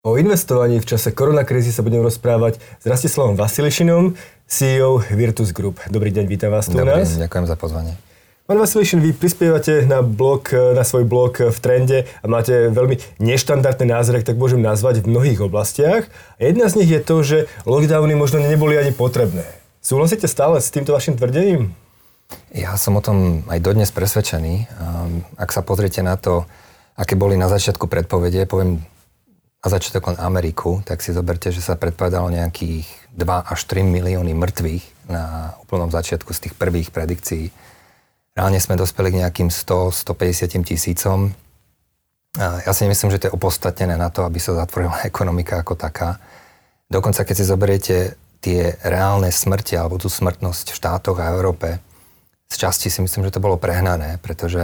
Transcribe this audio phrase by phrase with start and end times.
[0.00, 4.16] O investovaní v čase koronakrízy sa budem rozprávať s Rastislavom Vasilišinom,
[4.48, 5.76] CEO Virtus Group.
[5.92, 7.20] Dobrý deň, vítam vás tu Dobrý u nás.
[7.20, 8.00] Ďakujem za pozvanie.
[8.48, 13.92] Pán Vasilišin, vy prispievate na, blog, na svoj blog v Trende a máte veľmi neštandardné
[13.92, 16.08] názory, tak môžem nazvať, v mnohých oblastiach.
[16.40, 17.38] A jedna z nich je to, že
[17.68, 19.44] lockdowny možno neboli ani potrebné.
[19.84, 21.76] Súhlasíte stále s týmto vašim tvrdením?
[22.56, 24.64] Ja som o tom aj dodnes presvedčený.
[25.36, 26.48] Ak sa pozriete na to,
[26.96, 28.80] aké boli na začiatku predpovede, poviem
[29.60, 34.32] na začiatok len Ameriku, tak si zoberte, že sa predpovedalo nejakých 2 až 3 milióny
[34.32, 37.52] mŕtvych na úplnom začiatku z tých prvých predikcií.
[38.32, 41.36] Reálne sme dospeli k nejakým 100-150 tisícom.
[42.40, 46.16] Ja si nemyslím, že to je opostatnené na to, aby sa zatvorila ekonomika ako taká.
[46.88, 47.96] Dokonca, keď si zoberiete
[48.40, 51.76] tie reálne smrti alebo tú smrtnosť v štátoch a Európe,
[52.50, 54.58] z časti si myslím, že to bolo prehnané, pretože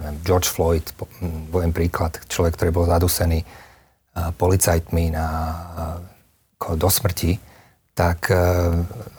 [0.00, 0.82] neviem, George Floyd,
[1.52, 3.44] poviem príklad, človek, ktorý bol zadusený,
[4.14, 5.26] policajtmi na,
[6.76, 7.40] do smrti,
[8.00, 8.36] tak e,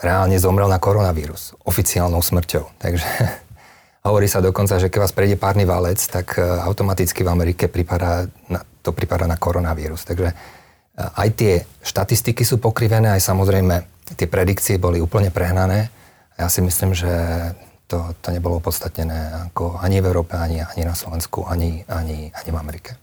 [0.01, 2.65] reálne zomrel na koronavírus oficiálnou smrťou.
[2.83, 3.07] Takže
[4.07, 8.25] hovorí sa dokonca, že keď vás prejde párny valec, tak e, automaticky v Amerike pripadá
[8.49, 10.01] na, to pripadá na koronavírus.
[10.07, 10.35] Takže e,
[10.97, 11.53] aj tie
[11.85, 13.85] štatistiky sú pokrivené, aj samozrejme
[14.17, 15.93] tie predikcie boli úplne prehnané.
[16.35, 17.11] Ja si myslím, že
[17.85, 22.49] to, to nebolo opodstatnené ako ani v Európe, ani, ani na Slovensku, ani, ani, ani
[22.49, 22.97] v Amerike.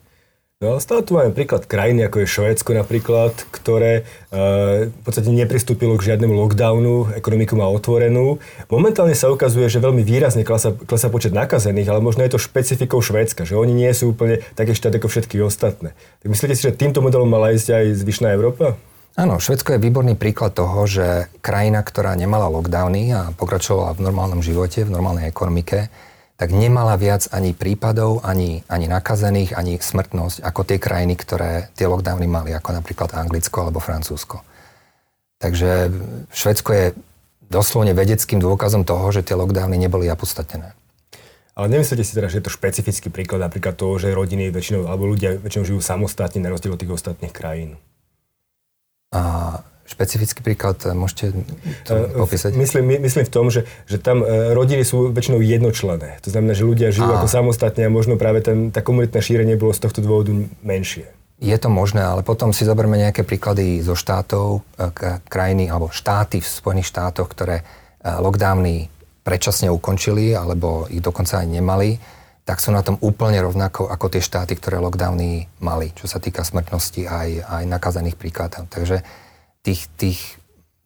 [0.58, 5.94] No stále tu máme príklad krajiny, ako je Švédsko napríklad, ktoré e, v podstate nepristúpilo
[5.94, 8.42] k žiadnemu lockdownu, ekonomiku má otvorenú.
[8.66, 12.98] Momentálne sa ukazuje, že veľmi výrazne klesa, klesa počet nakazených, ale možno je to špecifikou
[12.98, 15.94] Švédska, že oni nie sú úplne také štát ako všetky ostatné.
[15.94, 18.74] Tak myslíte si, že týmto modelom mala ísť aj zvyšná Európa?
[19.14, 24.42] Áno, Švedsko je výborný príklad toho, že krajina, ktorá nemala lockdowny a pokračovala v normálnom
[24.42, 25.86] živote, v normálnej ekonomike,
[26.38, 31.90] tak nemala viac ani prípadov, ani, ani nakazených, ani smrtnosť ako tie krajiny, ktoré tie
[31.90, 34.46] lockdowny mali, ako napríklad Anglicko alebo Francúzsko.
[35.42, 35.90] Takže
[36.30, 36.86] Švedsko je
[37.50, 40.78] doslovne vedeckým dôkazom toho, že tie lockdowny neboli opodstatnené.
[41.58, 45.10] Ale nemyslíte si teda, že je to špecifický príklad, napríklad toho, že rodiny väčšinou, alebo
[45.10, 47.74] ľudia väčšinou žijú samostatne na rozdiel od tých ostatných krajín?
[49.10, 49.58] A
[49.88, 51.32] Špecifický príklad eh, môžete
[51.88, 52.52] to uh, opísať?
[52.52, 56.20] Myslím, myslím v tom, že, že tam rodiny sú väčšinou jednočlené.
[56.20, 57.24] To znamená, že ľudia žijú a.
[57.24, 61.08] ako samostatne a možno práve ten, tá komunitné šírenie bolo z tohto dôvodu menšie.
[61.38, 64.66] Je to možné, ale potom si zoberme nejaké príklady zo štátov,
[65.30, 67.62] krajiny alebo štáty v Spojených štátoch, ktoré
[68.02, 68.90] lockdowny
[69.22, 71.94] predčasne ukončili alebo ich dokonca aj nemali,
[72.48, 76.40] tak sú na tom úplne rovnako ako tie štáty, ktoré lockdowny mali, čo sa týka
[76.40, 78.64] smrtnosti aj, aj nakazených príkladov.
[78.72, 79.04] Takže
[79.62, 80.20] tých, tých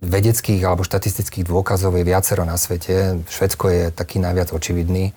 [0.02, 3.22] vedeckých alebo štatistických dôkazov je viacero na svete.
[3.30, 5.14] Švedsko je taký najviac očividný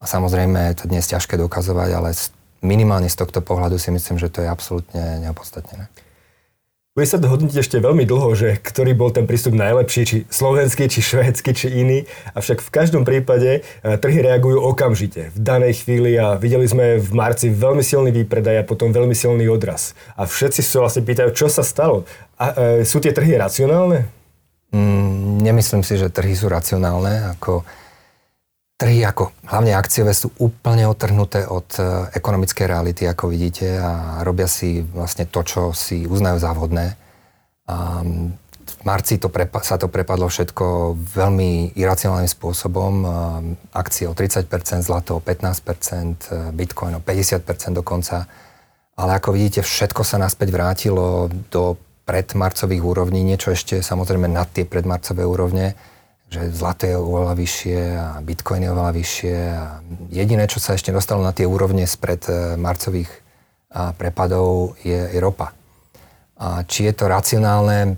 [0.00, 2.12] a samozrejme je to dnes ťažké dokazovať, ale
[2.60, 5.88] minimálne z tohto pohľadu si myslím, že to je absolútne neopodstatnené.
[6.90, 11.00] Bude sa to ešte veľmi dlho, že ktorý bol ten prístup najlepší, či slovenský, či
[11.00, 12.02] švédsky, či iný.
[12.34, 17.10] Avšak v každom prípade e, trhy reagujú okamžite, v danej chvíli a videli sme v
[17.14, 19.94] marci veľmi silný výpredaj a potom veľmi silný odraz.
[20.18, 22.10] A všetci sa vlastne pýtajú, čo sa stalo.
[22.40, 22.46] A,
[22.80, 24.08] e, sú tie trhy racionálne?
[24.72, 27.36] Mm, nemyslím si, že trhy sú racionálne.
[27.36, 27.68] Ako
[28.80, 34.48] trhy ako hlavne akciové sú úplne otrhnuté od e, ekonomickej reality, ako vidíte, a robia
[34.48, 36.96] si vlastne to, čo si uznajú za vhodné.
[37.68, 38.00] A
[38.70, 43.04] v marci to prepa- sa to prepadlo všetko veľmi iracionálnym spôsobom.
[43.76, 48.24] Akcie o 30%, zlato o 15%, bitcoin o 50% dokonca.
[48.96, 54.64] Ale ako vidíte, všetko sa naspäť vrátilo do predmarcových úrovní, niečo ešte samozrejme nad tie
[54.66, 55.78] predmarcové úrovne
[56.30, 59.36] že zlato je oveľa vyššie a bitcoin je oveľa vyššie.
[59.50, 59.64] A
[60.14, 63.10] jediné, čo sa ešte dostalo na tie úrovne spred e, marcových
[63.70, 65.54] prepadov, je, ropa.
[66.42, 67.94] A či je to racionálne,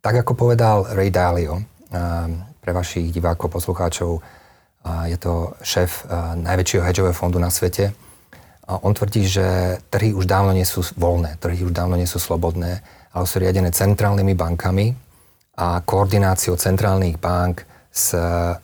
[0.00, 1.60] tak ako povedal Ray Dalio,
[2.64, 4.24] pre vašich divákov, poslucháčov,
[5.04, 6.08] je to šéf
[6.40, 7.92] najväčšieho hedžového fondu na svete.
[8.64, 12.80] On tvrdí, že trhy už dávno nie sú voľné, trhy už dávno nie sú slobodné,
[13.16, 15.06] ale sú riadené centrálnymi bankami,
[15.56, 18.12] a koordináciou centrálnych bank s,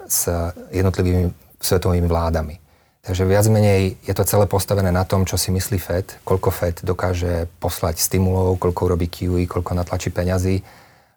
[0.04, 0.28] s
[0.68, 2.60] jednotlivými svetovými vládami.
[3.02, 6.76] Takže viac menej je to celé postavené na tom, čo si myslí Fed, koľko Fed
[6.86, 10.62] dokáže poslať stimulov, koľko robí QE, koľko natlačí peňazí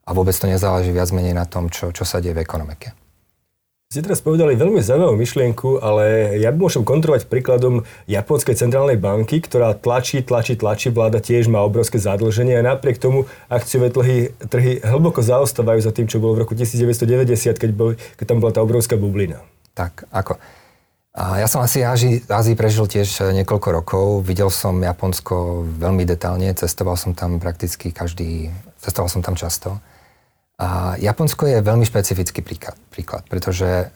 [0.07, 3.04] a vôbec to nezáleží viac menej na tom, čo, čo sa deje v ekonomike.
[3.85, 9.77] Ste teraz povedali veľmi zaujímavú myšlienku, ale ja môžem kontrolovať príkladom Japonskej centrálnej banky, ktorá
[9.77, 15.21] tlačí, tlačí, tlačí, vláda tiež má obrovské zadlženie a napriek tomu akciové trhy, trhy hlboko
[15.21, 18.97] zaostávajú za tým, čo bolo v roku 1990, keď, bol, keď tam bola tá obrovská
[18.97, 19.45] bublina.
[19.77, 20.41] Tak, ako?
[21.15, 21.79] A ja som asi
[22.19, 24.05] v Ázii prežil tiež niekoľko rokov.
[24.25, 28.49] Videl som Japonsko veľmi detálne, cestoval som tam prakticky každý,
[28.81, 29.79] cestoval som tam často.
[30.55, 33.91] A Japonsko je veľmi špecifický príklad, príklad pretože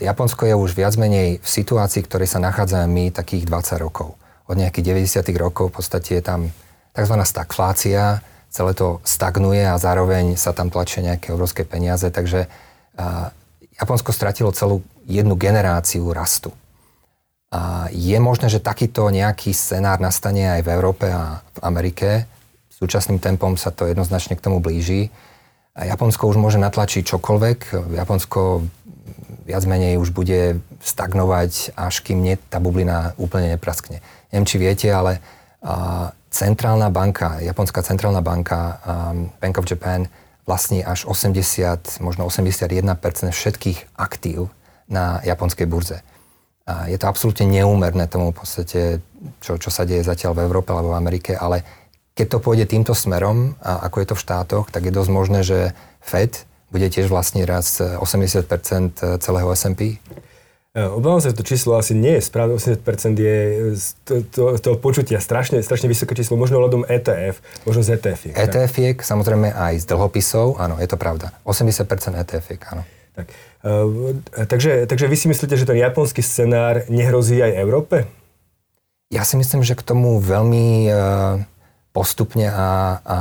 [0.00, 4.16] Japonsko je už viac menej v situácii, ktorej sa nachádzame my takých 20 rokov.
[4.48, 6.48] Od nejakých 90 rokov v podstate je tam
[6.96, 7.14] tzv.
[7.20, 12.48] stagflácia, celé to stagnuje a zároveň sa tam tlačia nejaké obrovské peniaze, takže
[13.76, 16.50] Japonsko stratilo celú jednu generáciu rastu.
[17.52, 22.24] A je možné, že takýto nejaký scenár nastane aj v Európe a v Amerike.
[22.72, 25.12] Súčasným tempom sa to jednoznačne k tomu blíži.
[25.80, 27.58] A Japonsko už môže natlačiť čokoľvek.
[27.96, 28.68] Japonsko
[29.48, 34.04] viac menej už bude stagnovať, až kým nie, tá bublina úplne nepraskne.
[34.28, 35.24] Neviem, či viete, ale
[35.64, 40.06] a, centrálna banka, japonská centrálna banka, um, Bank of Japan,
[40.46, 42.84] vlastní až 80, možno 81%
[43.32, 44.52] všetkých aktív
[44.86, 46.04] na japonskej burze.
[46.70, 48.80] A je to absolútne neúmerné tomu v podstate,
[49.42, 51.66] čo, čo sa deje zatiaľ v Európe alebo v Amerike, ale
[52.20, 55.40] keď to pôjde týmto smerom, a ako je to v štátoch, tak je dosť možné,
[55.40, 55.72] že
[56.04, 58.44] Fed bude tiež vlastne raz 80%
[59.24, 59.96] celého S&P.
[60.70, 62.60] E, obávam sa, že to číslo asi nie je správne.
[62.60, 62.84] 80%
[63.16, 63.36] je
[63.72, 68.36] z toho to, to počutia strašne, strašne vysoké číslo, možno ľadom ETF, možno z ETF.
[68.36, 71.32] ETF, samozrejme aj z dlhopisov, áno, je to pravda.
[71.48, 72.84] 80% ETF, áno.
[73.16, 73.26] Tak.
[73.64, 74.14] Uh,
[74.44, 78.04] takže, takže vy si myslíte, že ten japonský scenár nehrozí aj Európe?
[79.10, 81.42] Ja si myslím, že k tomu veľmi uh,
[81.90, 83.18] postupne a, a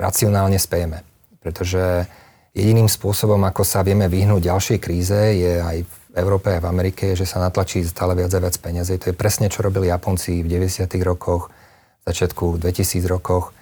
[0.00, 1.04] racionálne spejeme.
[1.44, 2.08] Pretože
[2.56, 7.16] jediným spôsobom, ako sa vieme vyhnúť ďalšej kríze, je aj v Európe a v Amerike,
[7.16, 9.00] že sa natlačí stále viac a viac peniazy.
[9.00, 10.88] To je presne, čo robili Japonci v 90.
[11.04, 11.48] rokoch,
[12.04, 13.56] začiatku 2000 rokoch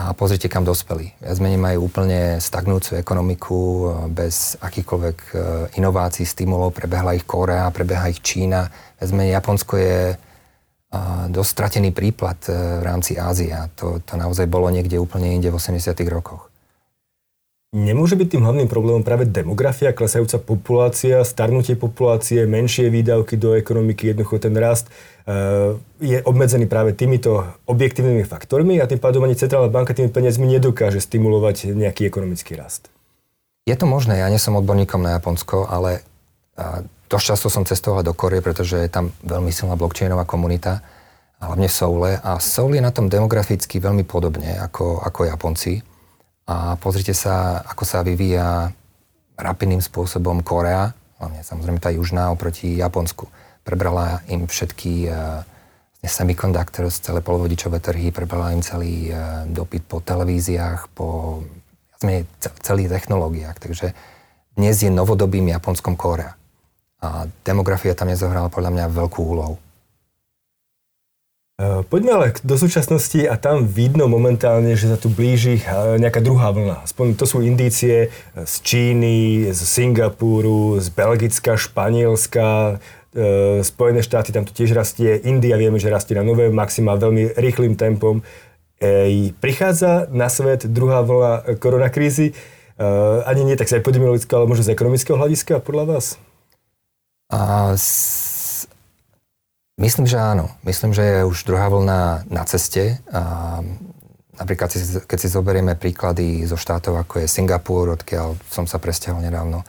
[0.00, 1.12] a pozrite, kam dospeli.
[1.18, 3.84] Viac menej majú úplne stagnúcu ekonomiku, e,
[4.14, 5.32] bez akýchkoľvek e,
[5.82, 6.72] inovácií, stimulov.
[6.72, 8.70] Prebehla ich Korea, prebehla ich Čína.
[8.96, 10.16] Viac menej Japonsko je e,
[11.30, 12.38] dosť stratený prípad
[12.80, 13.54] v rámci Ázie.
[13.78, 16.50] To, to naozaj bolo niekde úplne inde v 80 rokoch.
[17.70, 24.10] Nemôže byť tým hlavným problémom práve demografia, klesajúca populácia, starnutie populácie, menšie výdavky do ekonomiky,
[24.10, 29.70] jednoducho ten rast uh, je obmedzený práve týmito objektívnymi faktormi a tým pádom ani Centrálna
[29.70, 32.90] banka tými peniazmi nedokáže stimulovať nejaký ekonomický rast.
[33.70, 36.02] Je to možné, ja nie som odborníkom na Japonsko, ale
[37.10, 40.78] dosť často som cestoval do Korie, pretože je tam veľmi silná blockchainová komunita,
[41.42, 42.10] hlavne v Soule.
[42.22, 45.82] A Soul je na tom demograficky veľmi podobne ako, ako Japonci.
[46.46, 48.70] A pozrite sa, ako sa vyvíja
[49.34, 53.26] rapidným spôsobom Korea, hlavne samozrejme tá južná oproti Japonsku.
[53.64, 55.44] Prebrala im všetky uh,
[56.00, 61.40] semiconductors, celé polovodičové trhy, prebrala im celý uh, dopyt po televíziách, po
[62.64, 63.56] celých technológiách.
[63.60, 63.92] Takže
[64.56, 66.39] dnes je novodobým Japonskom Korea.
[67.00, 69.56] A demografia tam nezohrala podľa mňa veľkú úlohu.
[71.60, 76.24] Eh, poďme ale do súčasnosti a tam vidno momentálne, že sa tu blíži eh, nejaká
[76.24, 76.88] druhá vlna.
[76.88, 82.80] Aspoň to sú indície eh, z Číny, z Singapúru, z Belgicka, Španielska,
[83.66, 87.74] Spojené štáty, tam to tiež rastie, India vieme, že rastie na nové maxima veľmi rýchlým
[87.74, 88.22] tempom.
[89.42, 92.38] Prichádza na svet druhá vlna koronakrízy,
[93.26, 96.22] ani nie tak z epidemiologického, ale možno z ekonomického hľadiska, podľa vás?
[97.30, 97.74] A
[99.80, 100.52] Myslím, že áno.
[100.60, 103.00] Myslím, že je už druhá vlna na ceste.
[103.08, 103.64] A
[104.36, 104.68] napríklad,
[105.08, 109.64] keď si zoberieme príklady zo štátov, ako je Singapur, odkiaľ som sa presťahol nedávno,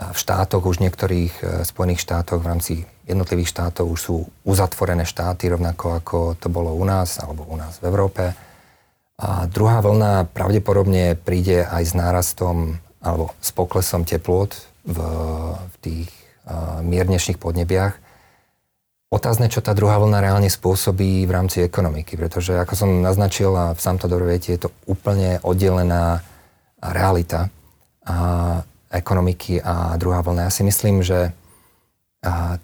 [0.00, 2.72] v štátoch, už niektorých e, Spojených štátoch, v rámci
[3.04, 4.16] jednotlivých štátov už sú
[4.48, 8.32] uzatvorené štáty, rovnako ako to bolo u nás, alebo u nás v Európe.
[9.20, 14.48] A druhá vlna pravdepodobne príde aj s nárastom alebo s poklesom teplôt
[14.88, 14.98] v,
[15.68, 16.08] v tých
[16.82, 18.10] miernejších podnebiach
[19.10, 23.74] Otázne, čo tá druhá vlna reálne spôsobí v rámci ekonomiky, pretože ako som naznačil a
[23.74, 26.22] sám to dobro viete, je to úplne oddelená
[26.78, 27.50] realita
[28.06, 28.16] a
[28.86, 30.46] ekonomiky a druhá vlna.
[30.46, 31.34] Ja si myslím, že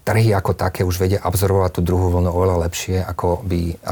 [0.07, 3.83] trhy ako také už vedia absorbovať tú druhú vlnu oveľa lepšie, ako by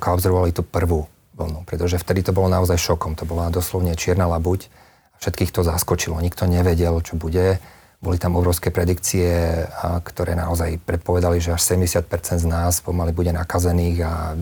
[0.00, 1.04] absorbovali tú prvú
[1.36, 1.68] vlnu.
[1.68, 3.20] Pretože vtedy to bolo naozaj šokom.
[3.20, 4.72] To bola doslovne čierna labuť.
[5.20, 6.16] Všetkých to zaskočilo.
[6.24, 7.60] Nikto nevedel, čo bude
[7.98, 9.66] boli tam obrovské predikcie,
[10.06, 12.06] ktoré naozaj predpovedali, že až 70%
[12.38, 14.38] z nás pomaly bude nakazených a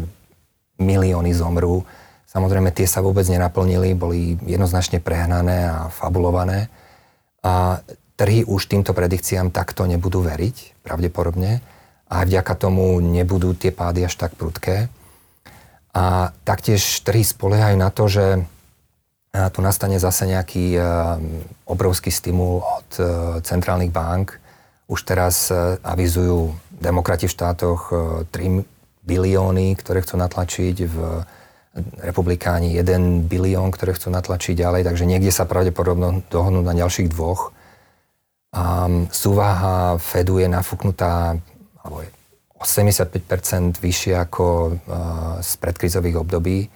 [0.76, 1.88] milióny zomrú.
[2.28, 6.68] Samozrejme, tie sa vôbec nenaplnili, boli jednoznačne prehnané a fabulované.
[7.40, 7.80] A
[8.20, 11.64] trhy už týmto predikciám takto nebudú veriť, pravdepodobne.
[12.12, 14.92] A vďaka tomu nebudú tie pády až tak prudké.
[15.96, 18.44] A taktiež trhy spoliehajú na to, že
[19.52, 20.84] tu nastane zase nejaký eh,
[21.66, 23.06] obrovský stimul od eh,
[23.42, 24.38] centrálnych bank.
[24.86, 27.88] Už teraz eh, avizujú demokrati v štátoch
[28.28, 28.60] 3
[29.00, 30.96] bilióny, ktoré chcú natlačiť, v
[32.04, 37.56] republikáni 1 bilión, ktoré chcú natlačiť ďalej, takže niekde sa pravdepodobne dohodnú na ďalších dvoch.
[38.52, 41.40] A súvaha Fedu je nafúknutá,
[41.80, 42.12] alebo je
[42.60, 44.76] 85% vyššie ako
[45.40, 46.68] z predkrizových období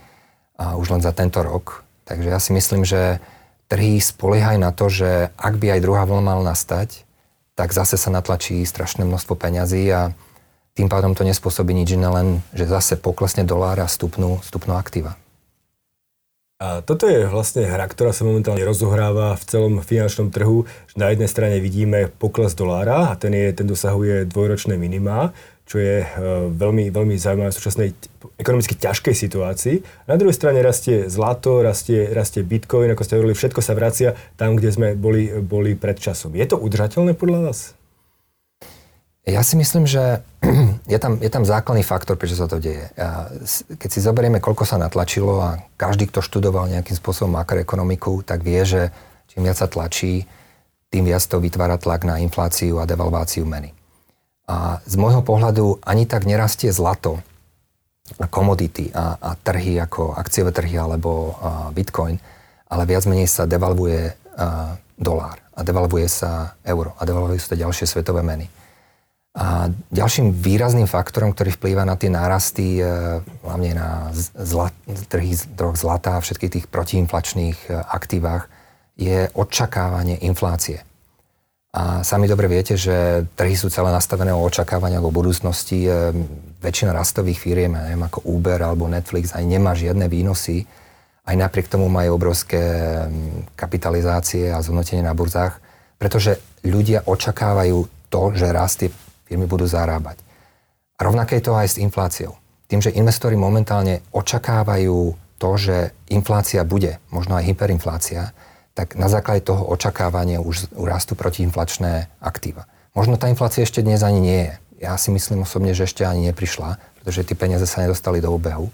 [0.57, 1.85] a už len za tento rok.
[2.11, 3.23] Takže ja si myslím, že
[3.71, 7.07] trhy spoliehajú na to, že ak by aj druhá vlna mala nastať,
[7.55, 10.11] tak zase sa natlačí strašné množstvo peňazí a
[10.75, 15.14] tým pádom to nespôsobí nič iné, len že zase poklesne dolár a stupnú, stupnú aktíva.
[16.61, 20.69] A toto je vlastne hra, ktorá sa momentálne rozohráva v celom finančnom trhu.
[20.93, 25.33] Na jednej strane vidíme pokles dolára a ten, je, ten dosahuje dvojročné minima,
[25.71, 26.07] čo je e,
[26.50, 27.89] veľmi, veľmi zaujímavé v súčasnej
[28.43, 29.77] ekonomicky ťažkej situácii.
[30.11, 34.59] Na druhej strane rastie zlato, rastie, rastie bitcoin, ako ste hovorili, všetko sa vracia tam,
[34.59, 36.35] kde sme boli, boli pred časom.
[36.35, 37.79] Je to udržateľné podľa vás?
[39.23, 40.27] Ja si myslím, že
[40.91, 42.91] je tam, je tam základný faktor, prečo sa to deje.
[43.71, 48.59] Keď si zoberieme, koľko sa natlačilo a každý, kto študoval nejakým spôsobom makroekonomiku, tak vie,
[48.67, 48.91] že
[49.31, 50.27] čím viac sa tlačí,
[50.91, 53.80] tým viac to vytvára tlak na infláciu a devalváciu meny.
[54.50, 57.23] A z môjho pohľadu ani tak nerastie zlato
[58.35, 62.19] komodity a, a trhy ako akciové trhy alebo a bitcoin,
[62.66, 67.87] ale viac menej sa devalvuje a, dolár a devalvuje sa euro a devalvujú sa ďalšie
[67.87, 68.50] svetové meny.
[69.30, 74.75] A ďalším výrazným faktorom, ktorý vplýva na tie nárasty, e, hlavne na zlat,
[75.07, 78.50] trhy droh zlata a všetkých tých protiinflačných e, aktívach,
[78.99, 80.83] je očakávanie inflácie.
[81.71, 85.87] A sami dobre viete, že trhy sú celé nastavené o očakávania o budúcnosti.
[85.87, 86.11] E,
[86.59, 90.67] väčšina rastových firiem, neviem, ako Uber alebo Netflix, aj nemá žiadne výnosy.
[91.23, 92.59] Aj napriek tomu majú obrovské
[93.55, 95.62] kapitalizácie a zhodnotenie na burzách,
[95.95, 98.91] pretože ľudia očakávajú to, že rastie
[99.31, 100.19] firmy budú zarábať.
[100.99, 102.35] A rovnaké je to aj s infláciou.
[102.67, 108.35] Tým, že investori momentálne očakávajú to, že inflácia bude, možno aj hyperinflácia,
[108.81, 112.65] tak na základe toho očakávania už rastú protiinflačné aktíva.
[112.97, 114.55] Možno tá inflácia ešte dnes ani nie je.
[114.89, 118.73] Ja si myslím osobne, že ešte ani neprišla, pretože tie peniaze sa nedostali do obehu,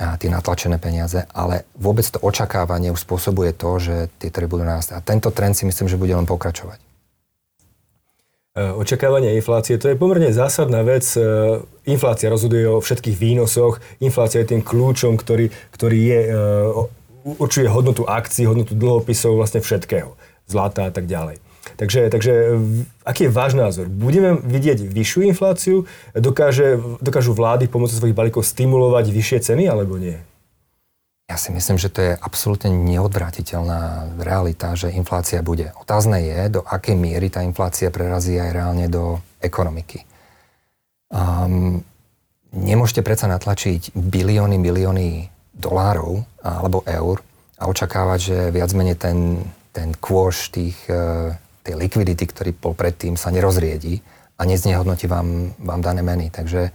[0.00, 4.64] a tie natlačené peniaze, ale vôbec to očakávanie už spôsobuje to, že tie trhy budú
[4.64, 4.88] nárast.
[4.96, 6.80] A tento trend si myslím, že bude len pokračovať.
[8.52, 11.08] Eh, očakávanie inflácie, to je pomerne zásadná vec.
[11.16, 13.80] Eh, inflácia rozhoduje o všetkých výnosoch.
[14.00, 20.14] Inflácia je tým kľúčom, ktorý, ktorý je, eh, určuje hodnotu akcií, hodnotu dlhopisov, vlastne všetkého.
[20.46, 21.38] Zlata a tak ďalej.
[21.78, 22.32] Takže, takže
[23.06, 23.86] aký je váš názor?
[23.86, 25.86] Budeme vidieť vyššiu infláciu?
[26.12, 30.18] Dokáže, dokážu vlády pomocou svojich balíkov stimulovať vyššie ceny alebo nie?
[31.30, 35.72] Ja si myslím, že to je absolútne neodvratiteľná realita, že inflácia bude.
[35.80, 40.04] Otázne je, do akej miery tá inflácia prerazí aj reálne do ekonomiky.
[41.08, 41.80] Um,
[42.52, 47.20] nemôžete predsa natlačiť bilióny, milióny dolárov alebo eur
[47.60, 49.38] a očakávať, že viac menej ten,
[49.70, 51.30] ten kôž tých, e,
[51.62, 54.02] tej likvidity, ktorý bol predtým, sa nerozriedi
[54.34, 56.34] a neznehodnotí vám, vám dané meny.
[56.34, 56.74] Takže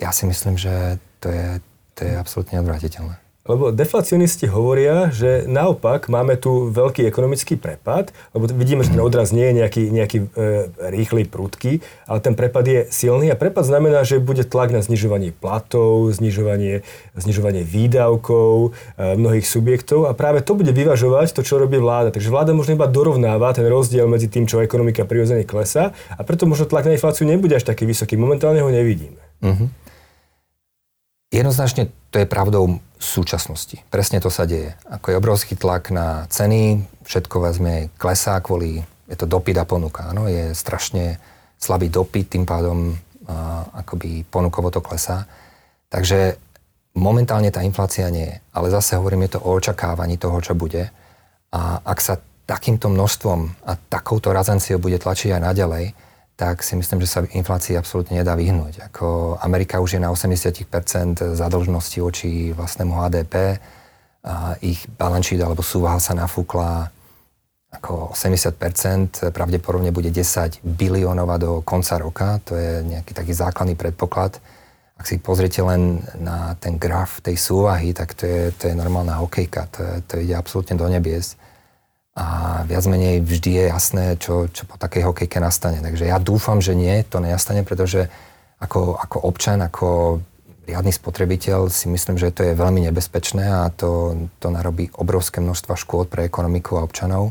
[0.00, 1.46] ja si myslím, že to je,
[1.92, 3.27] to je absolútne odvratiteľné.
[3.48, 9.32] Lebo deflacionisti hovoria, že naopak máme tu veľký ekonomický prepad, lebo vidíme, že ten odraz
[9.32, 10.26] nie je nejaký, nejaký e,
[10.92, 15.32] rýchly, prudký, ale ten prepad je silný a prepad znamená, že bude tlak na znižovanie
[15.32, 16.84] platov, znižovanie,
[17.16, 22.12] znižovanie výdavkov e, mnohých subjektov a práve to bude vyvažovať to, čo robí vláda.
[22.12, 26.44] Takže vláda možno iba dorovnáva ten rozdiel medzi tým, čo ekonomika prirodzene klesá a preto
[26.44, 28.20] možno tlak na infláciu nebude až taký vysoký.
[28.20, 29.24] Momentálne ho nevidíme.
[29.40, 29.72] Uh-huh.
[31.32, 33.78] Jednoznačne to je pravdou súčasnosti.
[33.88, 34.74] Presne to sa deje.
[34.90, 40.10] Ako je obrovský tlak na ceny, všetko vezme klesá kvôli, je to dopyt a ponuka.
[40.10, 41.16] Áno, je strašne
[41.56, 42.92] slabý dopyt, tým pádom
[43.24, 45.24] a, akoby ponukovo to klesá.
[45.88, 46.36] Takže
[46.98, 48.36] momentálne tá inflácia nie je.
[48.52, 50.90] Ale zase hovorím, je to o očakávaní toho, čo bude.
[51.54, 55.84] A ak sa takýmto množstvom a takouto razenciou bude tlačiť aj naďalej,
[56.38, 58.86] tak si myslím, že sa inflácii absolútne nedá vyhnúť.
[58.94, 63.58] Ako Amerika už je na 80% zadlžnosti voči vlastnému HDP,
[64.22, 66.94] a ich balance alebo súvaha sa nafúkla
[67.68, 74.40] ako 80%, pravdepodobne bude 10 biliónova do konca roka, to je nejaký taký základný predpoklad.
[74.98, 79.20] Ak si pozriete len na ten graf tej súvahy, tak to je, to je normálna
[79.20, 81.38] hokejka, to, je, to ide absolútne do nebies
[82.18, 82.26] a
[82.66, 85.78] viac menej vždy je jasné, čo, čo po takej hokejke nastane.
[85.78, 88.10] Takže ja dúfam, že nie, to nenastane, pretože
[88.58, 90.18] ako, ako občan, ako
[90.66, 95.78] riadny spotrebiteľ si myslím, že to je veľmi nebezpečné a to, to narobí obrovské množstva
[95.78, 97.30] škôd pre ekonomiku a občanov.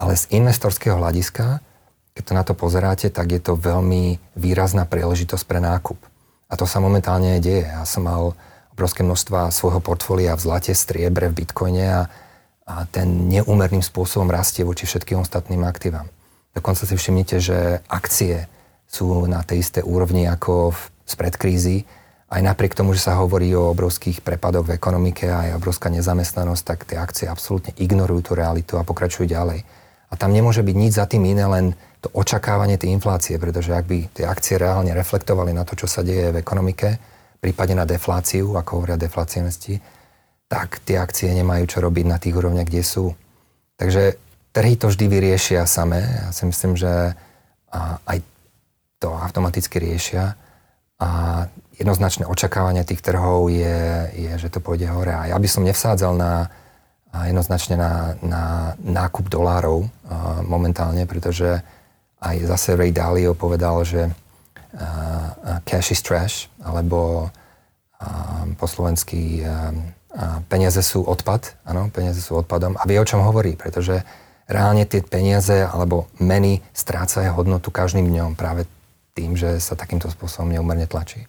[0.00, 1.60] Ale z investorského hľadiska
[2.14, 5.98] keď to na to pozeráte, tak je to veľmi výrazná príležitosť pre nákup.
[6.46, 7.66] A to sa momentálne deje.
[7.66, 8.38] Ja som mal
[8.70, 12.02] obrovské množstva svojho portfólia v zlate, striebre, v bitcoine a,
[12.64, 16.08] a ten neúmerným spôsobom rastie voči všetkým ostatným aktívam.
[16.56, 17.58] Dokonca si všimnite, že
[17.90, 18.48] akcie
[18.88, 21.84] sú na tej isté úrovni ako v, spred krízy.
[22.30, 26.62] Aj napriek tomu, že sa hovorí o obrovských prepadoch v ekonomike a je obrovská nezamestnanosť,
[26.64, 29.60] tak tie akcie absolútne ignorujú tú realitu a pokračujú ďalej.
[30.08, 33.84] A tam nemôže byť nič za tým iné, len to očakávanie tej inflácie, pretože ak
[33.84, 36.96] by tie akcie reálne reflektovali na to, čo sa deje v ekonomike,
[37.42, 39.76] prípadne na defláciu, ako hovoria deflacionisti,
[40.48, 43.16] tak tie akcie nemajú čo robiť na tých úrovniach, kde sú.
[43.80, 44.20] Takže
[44.54, 46.04] trhy to vždy vyriešia samé.
[46.04, 47.18] Ja si myslím, že
[48.06, 48.22] aj
[49.02, 50.38] to automaticky riešia.
[51.02, 51.08] A
[51.74, 55.10] jednoznačné očakávanie tých trhov je, je, že to pôjde hore.
[55.10, 56.46] A ja by som nevsádzal na,
[57.26, 58.42] jednoznačne na, na
[58.78, 59.90] nákup dolárov
[60.46, 61.66] momentálne, pretože
[62.22, 64.06] aj zase Ray Dalio povedal, že
[65.66, 67.28] cash is trash, alebo
[68.54, 69.42] po slovensky
[70.46, 72.78] peniaze sú odpad, áno, peniaze sú odpadom.
[72.78, 74.06] A vie, o čom hovorí, pretože
[74.46, 78.68] reálne tie peniaze alebo meny strácajú hodnotu každým dňom práve
[79.14, 81.24] tým, že sa takýmto spôsobom neumerne tlačí.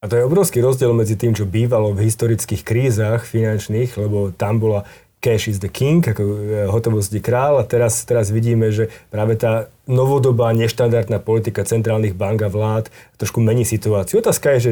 [0.00, 4.56] A to je obrovský rozdiel medzi tým, čo bývalo v historických krízach finančných, lebo tam
[4.56, 4.88] bola
[5.20, 6.36] cash is the king, ako e,
[6.72, 12.46] hotovosť je král a teraz, teraz vidíme, že práve tá novodobá, neštandardná politika centrálnych bank
[12.46, 14.22] a vlád trošku mení situáciu.
[14.22, 14.70] Otázka je, že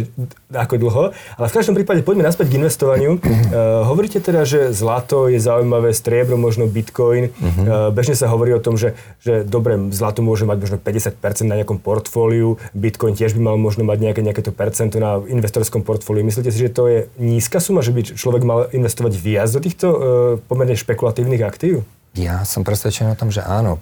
[0.55, 1.05] ako dlho,
[1.37, 3.19] ale v každom prípade poďme naspäť k investovaniu.
[3.19, 7.35] Uh, hovoríte teda, že zlato je zaujímavé, striebro, možno bitcoin.
[7.37, 11.59] Uh, bežne sa hovorí o tom, že, že dobre, zlato môže mať možno 50% na
[11.61, 16.23] nejakom portfóliu, bitcoin tiež by mal možno mať nejaké, nejaké to percento na investorskom portfóliu.
[16.23, 19.87] Myslíte si, že to je nízka suma, že by človek mal investovať viac do týchto
[19.91, 19.99] uh,
[20.47, 21.83] pomerne špekulatívnych aktív?
[22.19, 23.79] Ja som presvedčený o tom, že áno.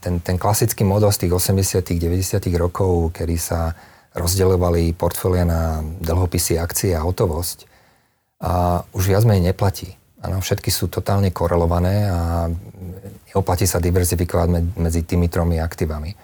[0.00, 3.76] Ten, ten klasický model z tých 80 90 rokov, kedy sa
[4.16, 7.68] rozdeľovali portfólia na dlhopisy, akcie a hotovosť,
[8.40, 9.92] a už viac menej neplatí.
[10.24, 12.48] Áno, všetky sú totálne korelované a
[13.32, 14.48] neoplatí sa diverzifikovať
[14.80, 16.16] medzi tými tromi aktívami.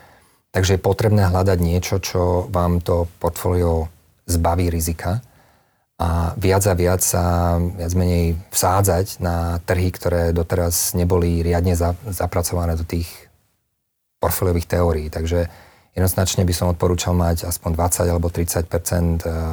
[0.52, 3.92] Takže je potrebné hľadať niečo, čo vám to portfólio
[4.24, 5.20] zbaví rizika
[6.02, 11.94] a viac a viac sa viac menej vsádzať na trhy, ktoré doteraz neboli riadne za,
[12.10, 13.06] zapracované do tých
[14.18, 15.06] portfóliových teórií.
[15.14, 15.46] Takže
[15.94, 18.74] jednoznačne by som odporúčal mať aspoň 20 alebo 30 e,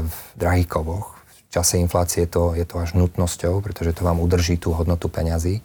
[0.09, 1.21] v drahých kovoch.
[1.49, 5.61] V čase inflácie to, je to až nutnosťou, pretože to vám udrží tú hodnotu peňazí.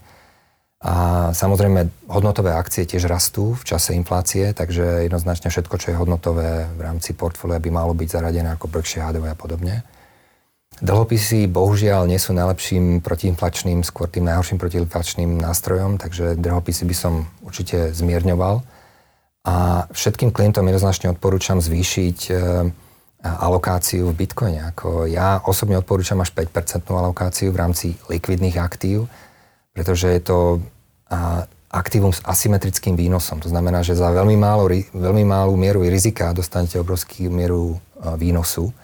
[0.85, 6.69] A samozrejme, hodnotové akcie tiež rastú v čase inflácie, takže jednoznačne všetko, čo je hodnotové
[6.77, 9.81] v rámci portfólia by malo byť zaradené ako Berkshire Hathaway a podobne.
[10.83, 17.31] Dlhopisy bohužiaľ nie sú najlepším protiinflačným, skôr tým najhorším protiinflačným nástrojom, takže dlhopisy by som
[17.47, 18.65] určite zmierňoval.
[19.45, 22.33] A všetkým klientom jednoznačne odporúčam zvýšiť e,
[23.23, 24.73] alokáciu v Bitcoine.
[24.73, 29.07] Ako ja osobne odporúčam až 5% alokáciu v rámci likvidných aktív,
[29.77, 30.39] pretože je to
[31.71, 33.39] aktívum s asymetrickým výnosom.
[33.43, 38.75] To znamená, že za veľmi, málo, veľmi malú mieru rizika dostanete obrovskú mieru a, výnosu.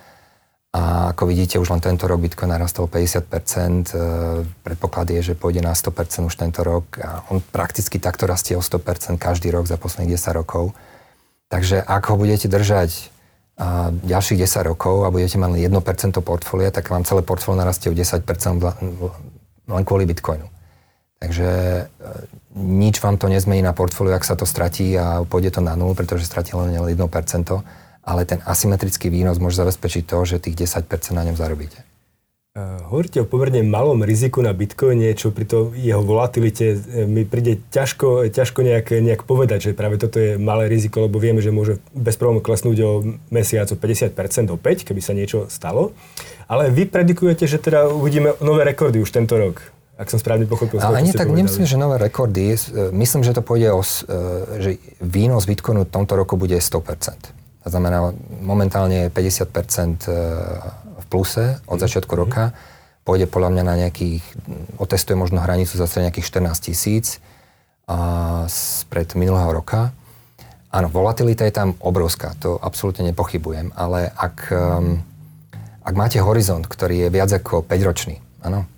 [0.70, 5.66] A ako vidíte, už len tento rok Bitcoin narastol 50%, e, predpoklad je, že pôjde
[5.66, 9.74] na 100% už tento rok a on prakticky takto rastie o 100% každý rok za
[9.74, 10.70] posledných 10 rokov.
[11.50, 13.10] Takže ak ho budete držať
[13.58, 17.90] a ďalších 10 rokov a budete mať len 1% portfólia, tak vám celé portfólio narastie
[17.90, 18.22] o 10%
[19.66, 20.46] len kvôli Bitcoinu.
[21.18, 21.84] Takže e,
[22.54, 25.98] nič vám to nezmení na portfóliu, ak sa to stratí a pôjde to na nulu,
[25.98, 26.94] pretože stratí len 1%
[28.10, 30.82] ale ten asymetrický výnos môže zabezpečiť to, že tých 10%
[31.14, 31.86] na ňom zarobíte.
[32.90, 37.62] Hovoríte o pomerne malom riziku na Bitcoine, čo pri to jeho volatilite e, mi príde
[37.70, 41.78] ťažko, ťažko nejak, nejak povedať, že práve toto je malé riziko, lebo vieme, že môže
[41.94, 42.90] bez problémov klesnúť o
[43.30, 45.94] mesiac o 50% opäť, keby sa niečo stalo.
[46.50, 49.62] Ale vy predikujete, že teda uvidíme nové rekordy už tento rok
[50.00, 50.80] ak som správne pochopil.
[50.80, 51.44] Ale ani tak povedali.
[51.44, 52.56] nemyslím, že nové rekordy.
[52.56, 54.08] E, myslím, že to pôjde o, e,
[54.58, 54.70] že
[55.04, 57.39] výnos Bitcoinu v tomto roku bude 100%.
[57.70, 58.10] To znamená,
[58.42, 60.18] momentálne je 50% e,
[60.98, 61.82] v pluse od mhm.
[61.86, 62.50] začiatku roka.
[63.06, 64.26] Pôjde podľa mňa na nejakých,
[64.82, 67.22] otestuje možno hranicu zase nejakých 14 tisíc
[68.50, 69.90] spred minulého roka.
[70.70, 74.54] Áno, volatilita je tam obrovská, to absolútne nepochybujem, ale ak,
[75.82, 78.70] ak máte horizont, ktorý je viac ako 5-ročný, áno,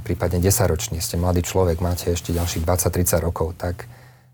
[0.00, 3.84] prípadne 10-ročný, ste mladý človek, máte ešte ďalších 20-30 rokov, tak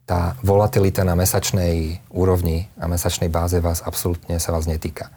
[0.04, 5.08] tá volatilita na mesačnej úrovni a mesačnej báze vás absolútne sa vás netýka.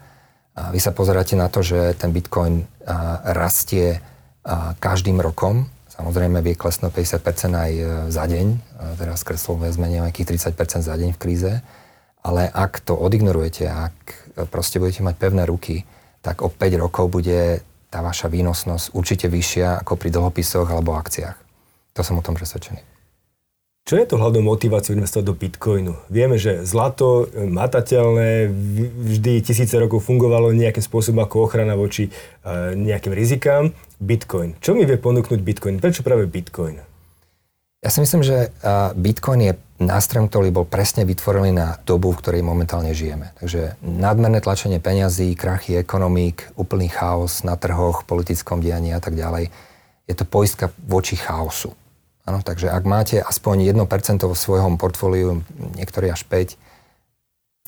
[0.56, 2.66] A vy sa pozeráte na to, že ten Bitcoin
[3.24, 4.00] rastie
[4.80, 8.46] každým rokom, Samozrejme vie klesnúť 50% aj e, za deň,
[9.02, 11.52] teraz kreslové zmene nejakých 30% za deň v kríze,
[12.22, 13.96] ale ak to odignorujete, ak
[14.46, 15.82] proste budete mať pevné ruky,
[16.22, 21.34] tak o 5 rokov bude tá vaša výnosnosť určite vyššia ako pri dlhopisoch alebo akciách.
[21.98, 22.97] To som o tom presvedčený.
[23.88, 25.96] Čo je to hlavnou motiváciou investovať do Bitcoinu?
[26.12, 28.52] Vieme, že zlato, e, matateľné,
[29.16, 33.72] vždy tisíce rokov fungovalo nejakým spôsobom ako ochrana voči e, nejakým rizikám.
[33.96, 34.60] Bitcoin.
[34.60, 35.80] Čo mi vie ponúknuť Bitcoin?
[35.80, 36.84] Prečo práve Bitcoin?
[37.80, 38.52] Ja si myslím, že
[38.92, 43.32] Bitcoin je nástrojom, ktorý bol presne vytvorený na dobu, v ktorej momentálne žijeme.
[43.40, 49.48] Takže nadmerné tlačenie peňazí, krachy ekonomík, úplný chaos na trhoch, politickom dianí a tak ďalej.
[50.10, 51.72] Je to poistka voči chaosu.
[52.28, 55.40] Ano, takže ak máte aspoň 1% vo svojom portfóliu,
[55.80, 56.60] niektorí až 5,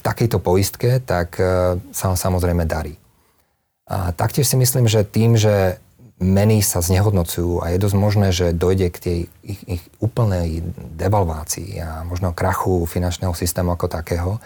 [0.01, 3.01] v takejto poistke, tak uh, sa vám samozrejme darí.
[3.88, 5.81] A taktiež si myslím, že tým, že
[6.20, 10.61] meny sa znehodnocujú a je dosť možné, že dojde k tej ich, ich úplnej
[11.01, 14.37] devalvácii a možno krachu finančného systému ako takého,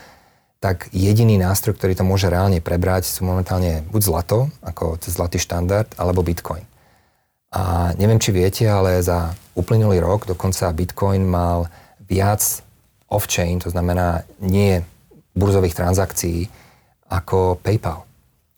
[0.63, 5.91] tak jediný nástroj, ktorý to môže reálne prebrať, sú momentálne buď zlato, ako zlatý štandard,
[5.99, 6.65] alebo bitcoin.
[7.55, 11.71] A neviem, či viete, ale za uplynulý rok dokonca Bitcoin mal
[12.03, 12.43] viac
[13.07, 14.83] off-chain, to znamená nie
[15.39, 16.51] burzových transakcií,
[17.07, 18.03] ako PayPal,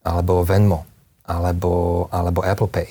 [0.00, 0.88] alebo Venmo,
[1.28, 2.88] alebo, alebo Apple Pay.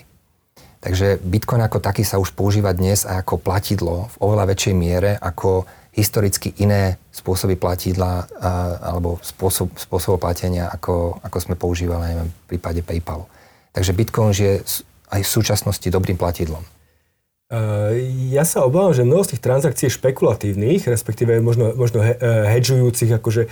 [0.85, 5.65] Takže Bitcoin ako taký sa už používa dnes ako platidlo v oveľa väčšej miere ako
[5.97, 8.29] historicky iné spôsoby platidla
[8.85, 13.25] alebo spôsob, spôsob platenia, ako, ako sme používali neviem, v prípade PayPalu.
[13.73, 14.61] Takže Bitcoin je
[15.15, 16.63] aj v súčasnosti dobrým platidlom.
[18.33, 22.17] Ja sa obávam, že mnoho z tých transakcií je špekulatívnych, respektíve možno, možno e,
[22.49, 23.49] hedžujúcich, akože e,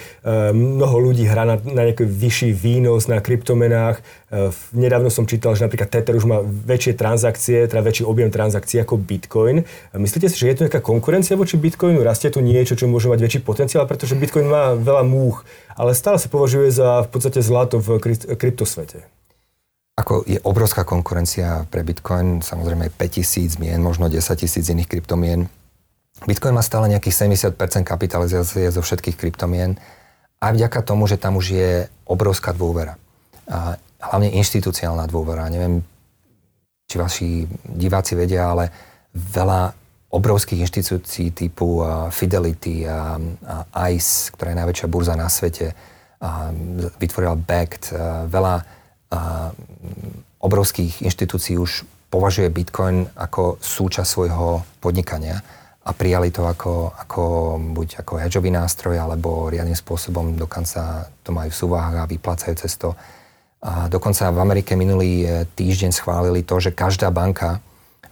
[0.50, 4.02] mnoho ľudí hrá na, na nejaký vyšší výnos na kryptomenách.
[4.02, 8.82] E, nedávno som čítal, že napríklad Tether už má väčšie transakcie, teda väčší objem transakcií
[8.82, 9.62] ako Bitcoin.
[9.94, 12.02] Myslíte si, že je tu nejaká konkurencia voči Bitcoinu?
[12.02, 15.46] Rastie tu niečo, čo môže mať väčší potenciál, pretože Bitcoin má veľa múch,
[15.78, 18.02] ale stále sa považuje za v podstate zlato v
[18.42, 19.06] kryptosvete.
[19.94, 25.46] Ako je obrovská konkurencia pre Bitcoin, samozrejme 5000 mien, možno 10 tisíc iných kryptomien.
[26.26, 29.78] Bitcoin má stále nejakých 70% kapitalizácie zo všetkých kryptomien
[30.44, 31.72] aj vďaka tomu, že tam už je
[32.04, 33.00] obrovská dôvera.
[33.48, 33.80] A
[34.12, 35.48] hlavne inštitúciálna dôvera.
[35.48, 35.80] Neviem,
[36.84, 37.28] či vaši
[37.64, 38.68] diváci vedia, ale
[39.16, 39.72] veľa
[40.14, 43.18] obrovských inštitúcií typu Fidelity a,
[43.90, 45.72] ICE, ktorá je najväčšia burza na svete,
[47.00, 47.96] vytvorila BACT,
[48.28, 48.56] veľa
[50.44, 55.42] obrovských inštitúcií už považuje Bitcoin ako súčasť svojho podnikania
[55.84, 57.24] a prijali to ako, ako
[57.76, 62.80] buď ako hedžový nástroj, alebo riadnym spôsobom dokonca to majú v súvahách a vyplácajú cez
[62.80, 62.96] to.
[63.64, 67.64] A dokonca v Amerike minulý e, týždeň schválili to, že každá banka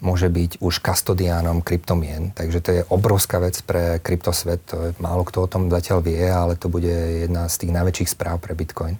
[0.01, 4.65] môže byť už kastodiánom kryptomien, takže to je obrovská vec pre kryptosvet,
[4.97, 8.57] málo kto o tom zatiaľ vie, ale to bude jedna z tých najväčších správ pre
[8.57, 8.97] Bitcoin.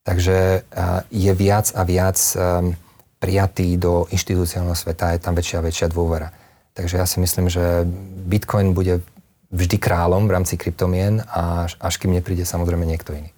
[0.00, 0.64] Takže
[1.12, 2.72] je viac a viac um,
[3.20, 6.32] prijatý do inštitúciálneho sveta, je tam väčšia a väčšia dôvera.
[6.72, 7.84] Takže ja si myslím, že
[8.24, 9.04] Bitcoin bude
[9.52, 13.30] vždy kráľom v rámci kryptomien, až, až kým nepríde samozrejme niekto iný.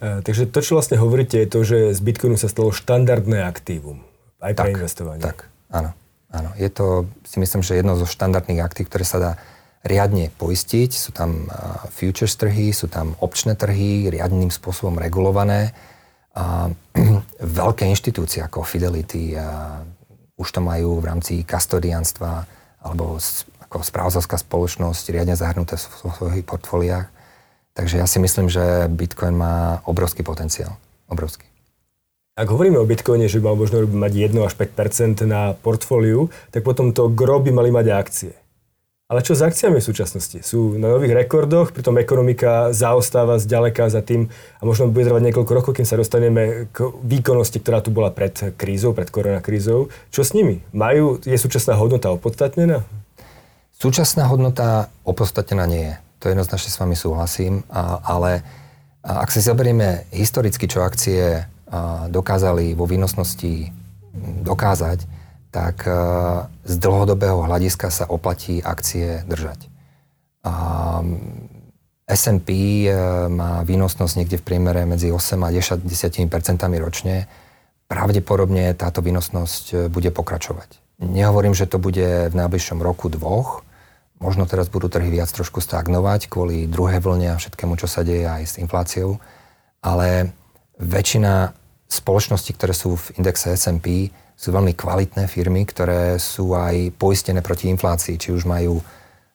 [0.00, 4.00] E, takže to, čo vlastne hovoríte, je to, že z Bitcoinu sa stalo štandardné aktívum
[4.40, 5.20] aj pre tak, investovanie.
[5.20, 5.90] Tak, áno.
[6.32, 6.50] áno.
[6.56, 9.32] Je to, si myslím, že jedno zo štandardných aktív, ktoré sa dá
[9.84, 10.90] riadne poistiť.
[10.90, 11.46] Sú tam
[11.92, 15.76] futures trhy, sú tam opčné trhy, riadným spôsobom regulované.
[16.34, 16.72] A
[17.60, 19.78] veľké inštitúcie ako Fidelity a
[20.34, 22.48] už to majú v rámci kastodianstva
[22.82, 23.22] alebo
[23.70, 27.06] ako správzovská spoločnosť riadne zahrnuté v svojich portfóliách.
[27.74, 30.78] Takže ja si myslím, že Bitcoin má obrovský potenciál.
[31.10, 31.46] Obrovský.
[32.34, 36.66] Ak hovoríme o Bitcoine, že by mal možno mať 1 až 5% na portfóliu, tak
[36.66, 38.34] potom to gro by mali mať akcie.
[39.04, 40.40] Ale čo s akciami v súčasnosti?
[40.40, 45.52] Sú na nových rekordoch, pritom ekonomika zaostáva zďaleka za tým a možno bude trvať niekoľko
[45.52, 49.92] rokov, kým sa dostaneme k výkonnosti, ktorá tu bola pred krízou, pred koronakrízou.
[50.08, 50.64] Čo s nimi?
[50.72, 52.80] Majú, je súčasná hodnota opodstatnená?
[53.76, 55.94] Súčasná hodnota opodstatnená nie je.
[56.24, 58.40] To jednoznačne s vami súhlasím, a, ale
[59.04, 61.44] a ak si zoberieme historicky, čo akcie
[62.08, 63.68] dokázali vo výnosnosti
[64.48, 65.04] dokázať,
[65.54, 65.94] tak eh,
[66.66, 69.70] z dlhodobého hľadiska sa oplatí akcie držať.
[72.04, 72.90] S&P eh,
[73.30, 77.30] má výnosnosť niekde v priemere medzi 8 a 10, 10 percentami ročne.
[77.86, 80.82] Pravdepodobne táto výnosnosť eh, bude pokračovať.
[80.98, 83.62] Nehovorím, že to bude v najbližšom roku, dvoch.
[84.22, 88.24] Možno teraz budú trhy viac trošku stagnovať kvôli druhej vlne a všetkému, čo sa deje
[88.24, 89.18] aj s infláciou.
[89.82, 90.32] Ale
[90.78, 91.50] väčšina
[91.90, 97.70] spoločností, ktoré sú v indexe S&P, sú veľmi kvalitné firmy, ktoré sú aj poistené proti
[97.70, 98.82] inflácii, či už majú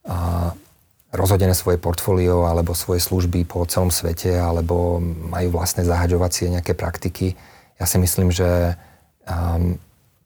[0.05, 0.51] a,
[1.09, 7.33] rozhodené svoje portfólio alebo svoje služby po celom svete, alebo majú vlastné zahaďovacie nejaké praktiky.
[7.81, 8.77] Ja si myslím, že
[9.25, 9.79] um,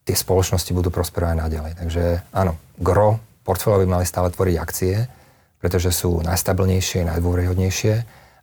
[0.04, 1.74] tie spoločnosti budú prosperovať naďalej.
[1.80, 2.04] Takže
[2.36, 5.08] áno, gro portfólio by mali stále tvoriť akcie,
[5.64, 7.94] pretože sú najstabilnejšie, najdôveryhodnejšie,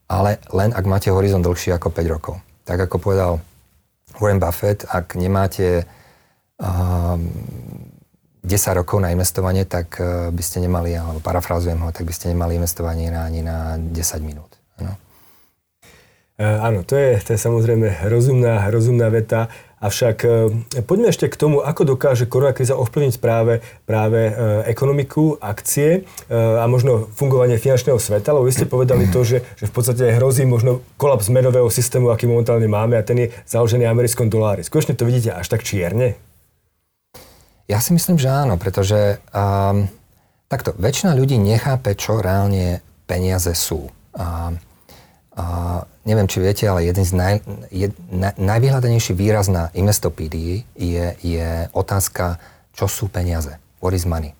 [0.09, 2.41] ale len ak máte horizont dlhší ako 5 rokov.
[2.65, 3.33] Tak ako povedal
[4.17, 5.85] Warren Buffett, ak nemáte
[6.61, 12.29] 10 rokov na investovanie, tak uh, by ste nemali, alebo parafrázujem ho, tak by ste
[12.33, 14.57] nemali investovanie ani na 10 minút.
[14.81, 14.97] No.
[16.41, 19.53] Áno, to je, to je samozrejme rozumná, rozumná veta.
[19.77, 20.29] Avšak e,
[20.89, 24.33] poďme ešte k tomu, ako dokáže koronakríza ovplyvniť práve, práve
[24.65, 29.73] ekonomiku, akcie a možno fungovanie finančného sveta, lebo vy ste povedali to, že, že v
[29.73, 34.65] podstate hrozí možno kolaps menového systému, aký momentálne máme a ten je založený americkom dolári.
[34.65, 36.17] Skutočne to vidíte až tak čierne?
[37.71, 39.87] Ja si myslím, že áno, pretože um,
[40.51, 43.87] takto, väčšina ľudí nechápe, čo reálne peniaze sú.
[44.11, 44.59] Um,
[45.39, 47.35] uh, neviem, či viete, ale jeden z naj,
[47.71, 52.43] jed, na, najvyhľadanejší výraz na Investopédii je, je otázka,
[52.75, 53.55] čo sú peniaze.
[53.79, 54.35] What is money?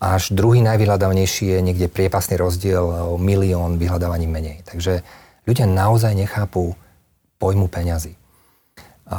[0.00, 4.64] Až druhý najvyhľadanejší je niekde priepasný rozdiel o milión vyhľadávaní menej.
[4.64, 5.04] Takže
[5.44, 6.72] ľudia naozaj nechápu
[7.36, 8.16] pojmu peňazí.
[9.10, 9.18] A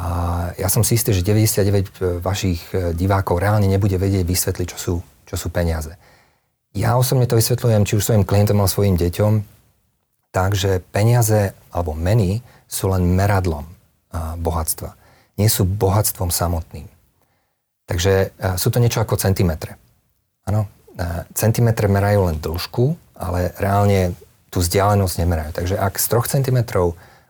[0.55, 4.95] ja som si istý, že 99 vašich divákov reálne nebude vedieť vysvetliť, čo sú,
[5.27, 5.93] čo sú peniaze.
[6.73, 9.33] Ja osobne to vysvetľujem či už svojim klientom alebo svojim deťom,
[10.33, 13.69] tak, že peniaze alebo meny sú len meradlom
[14.41, 14.97] bohatstva.
[15.37, 16.89] Nie sú bohatstvom samotným.
[17.85, 19.77] Takže sú to niečo ako centimetre.
[20.49, 20.65] Áno,
[21.37, 24.17] centimetre merajú len dĺžku, ale reálne
[24.49, 25.51] tú vzdialenosť nemerajú.
[25.53, 26.59] Takže ak z 3 cm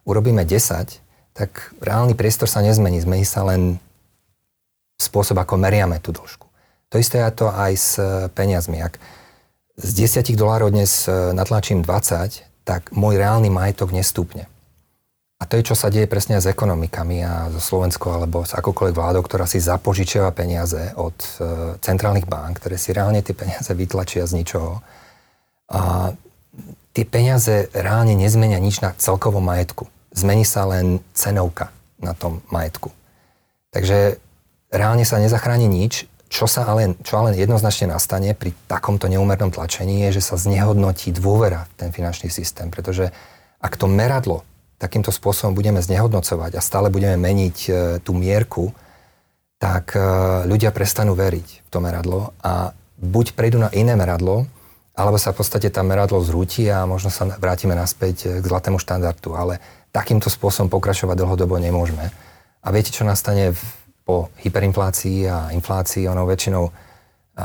[0.07, 1.02] urobíme 10,
[1.33, 3.01] tak reálny priestor sa nezmení.
[3.01, 3.81] Zmení sa len
[5.01, 6.45] spôsob, ako meriame tú dĺžku.
[6.93, 7.97] To isté je to aj s
[8.37, 8.85] peniazmi.
[8.85, 9.01] Ak
[9.73, 14.45] z 10 dolárov dnes e, natlačím 20, tak môj reálny majetok nestúpne.
[15.41, 18.95] A to je, čo sa deje presne s ekonomikami a so Slovenskou alebo s akokoľvek
[18.95, 21.29] vládou, ktorá si zapožičiava peniaze od e,
[21.81, 24.79] centrálnych bank, ktoré si reálne tie peniaze vytlačia z ničoho.
[25.73, 26.13] A
[26.93, 29.89] tie peniaze reálne nezmenia nič na celkovom majetku.
[30.13, 32.93] Zmení sa len cenovka na tom majetku.
[33.73, 34.21] Takže
[34.69, 40.05] reálne sa nezachráni nič, čo sa ale, čo ale jednoznačne nastane pri takomto neúmernom tlačení
[40.09, 43.13] je, že sa znehodnotí dôvera v ten finančný systém, pretože
[43.61, 44.41] ak to meradlo
[44.81, 47.71] takýmto spôsobom budeme znehodnocovať a stále budeme meniť e,
[48.03, 48.73] tú mierku,
[49.61, 50.01] tak e,
[50.43, 54.43] ľudia prestanú veriť v to meradlo a buď prejdú na iné meradlo,
[54.91, 58.75] alebo sa v podstate tá meradlo zrúti a možno sa vrátime naspäť e, k zlatému
[58.75, 59.37] štandardu.
[59.39, 62.09] Ale takýmto spôsobom pokračovať dlhodobo nemôžeme.
[62.63, 63.61] A viete, čo nastane v
[64.03, 66.67] po hyperinflácii a inflácii, ono väčšinou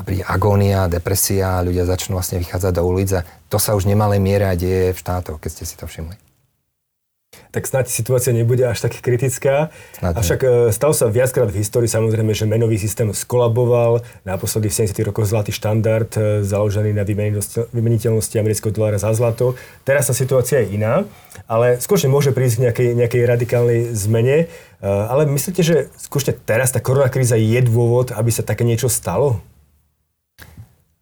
[0.03, 4.51] príde agónia, depresia, ľudia začnú vlastne vychádzať do ulic a to sa už nemalej miere
[4.51, 6.28] a deje v štátoch, keď ste si to všimli
[7.51, 9.73] tak snáď situácia nebude až tak kritická.
[9.99, 14.05] Snáď Avšak e, stalo sa viackrát v histórii samozrejme, že menový systém skolaboval.
[14.29, 15.09] Naposledy v 70.
[15.09, 17.05] rokoch zlatý štandard e, založený na
[17.73, 19.57] vymeniteľnosti amerického dolára za zlato.
[19.83, 21.09] Teraz tá situácia je iná,
[21.49, 24.37] ale skutočne môže prísť k nejakej, nejakej radikálnej zmene.
[24.45, 29.41] E, ale myslíte, že skutočne teraz tá koronakríza je dôvod, aby sa také niečo stalo?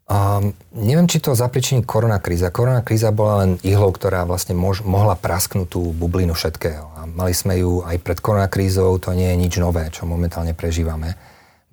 [0.07, 2.47] Um, neviem, či to zapričiní koronakríza.
[2.47, 6.87] Koronakríza bola len ihlou, ktorá vlastne mož, mohla prasknúť tú bublinu všetkého.
[6.95, 11.19] A mali sme ju aj pred koronakrízou, to nie je nič nové, čo momentálne prežívame.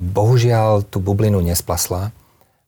[0.02, 2.10] Bohužiaľ tú bublinu nesplasla,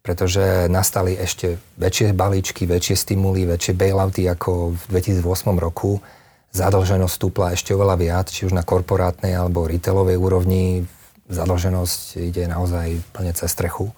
[0.07, 5.98] pretože nastali ešte väčšie balíčky, väčšie stimuly, väčšie bailouty ako v 2008 roku.
[6.55, 10.87] Zadlženosť stúpla ešte oveľa viac, či už na korporátnej alebo retailovej úrovni.
[11.26, 13.90] Zadlženosť ide naozaj plne cez strechu.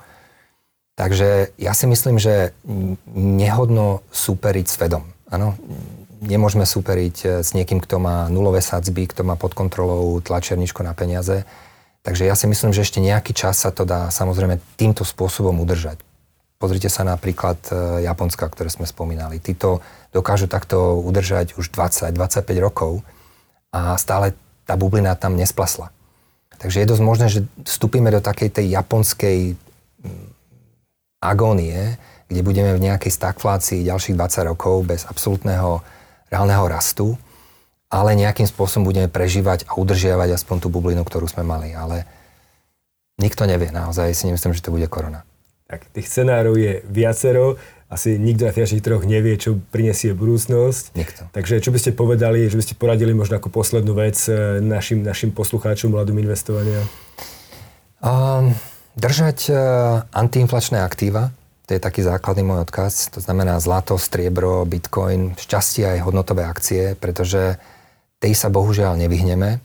[0.98, 2.50] Takže ja si myslím, že
[3.14, 5.06] nehodno súperiť s Fedom.
[5.30, 5.54] Áno,
[6.18, 10.98] nemôžeme súperiť eh, s niekým, kto má nulové sadzby, kto má pod kontrolou tlačerničko na
[10.98, 11.46] peniaze.
[12.02, 16.02] Takže ja si myslím, že ešte nejaký čas sa to dá samozrejme týmto spôsobom udržať.
[16.58, 19.38] Pozrite sa napríklad eh, Japonska, ktoré sme spomínali.
[19.38, 19.78] Títo
[20.10, 23.06] dokážu takto udržať už 20-25 rokov
[23.70, 24.34] a stále
[24.66, 25.94] tá bublina tam nesplasla.
[26.58, 29.54] Takže je dosť možné, že vstúpime do takej tej japonskej
[31.18, 35.82] agónie, kde budeme v nejakej stagflácii ďalších 20 rokov bez absolútneho
[36.28, 37.16] reálneho rastu,
[37.88, 41.72] ale nejakým spôsobom budeme prežívať a udržiavať aspoň tú bublinu, ktorú sme mali.
[41.72, 42.04] Ale
[43.16, 45.24] nikto nevie, naozaj si nemyslím, že to bude korona.
[45.68, 47.60] Tak tých scenárov je viacero.
[47.88, 50.92] Asi nikto na finančných trhoch nevie, čo prinesie budúcnosť.
[50.92, 51.22] Nikto.
[51.32, 55.00] Takže čo by ste povedali, že by ste poradili možno ako poslednú vec eh, našim,
[55.00, 56.84] našim poslucháčom mladým investovania?
[58.04, 58.52] Um,
[58.98, 59.58] držať uh,
[60.10, 61.30] antiinflačné aktíva,
[61.68, 66.96] to je taký základný môj odkaz, to znamená zlato, striebro, bitcoin, šťastie aj hodnotové akcie,
[66.96, 67.60] pretože
[68.18, 69.60] tej sa bohužiaľ nevyhneme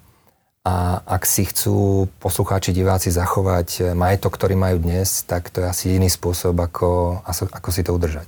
[0.63, 5.83] a ak si chcú poslucháči, diváci zachovať majetok, ktorý majú dnes, tak to je asi
[5.91, 8.27] jediný spôsob, ako, ako si to udržať.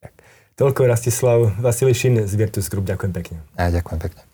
[0.00, 0.12] Tak.
[0.56, 2.88] Toľko Rastislav Vasilišin z Virtus Group.
[2.88, 3.36] Ďakujem pekne.
[3.60, 4.29] Ja ďakujem pekne.